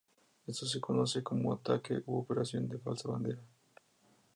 [0.47, 3.43] Esto se conoce como ataque u operación de falsa bandera.